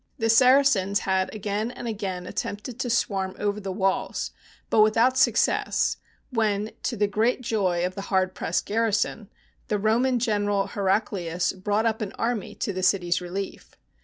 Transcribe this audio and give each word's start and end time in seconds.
The 0.17 0.31
Saracens 0.31 1.01
had 1.01 1.31
again 1.31 1.69
and 1.69 1.87
again 1.87 2.25
attempted 2.25 2.79
to 2.79 2.89
swarm 2.89 3.35
over 3.37 3.59
the 3.59 3.71
walls, 3.71 4.31
but 4.71 4.81
without 4.81 5.15
success, 5.15 5.97
when, 6.31 6.71
to 6.81 6.97
the 6.97 7.05
great 7.05 7.41
joy 7.41 7.85
of 7.85 7.93
the 7.93 8.01
hard 8.09 8.33
pressed 8.33 8.65
garrison, 8.65 9.29
the 9.67 9.77
Roman 9.77 10.17
general, 10.17 10.65
Heraclius, 10.65 11.53
brought 11.53 11.85
up 11.85 12.01
an 12.01 12.13
army 12.13 12.55
to 12.55 12.73
the 12.73 12.81
city's 12.81 13.21
relief. 13.21 13.75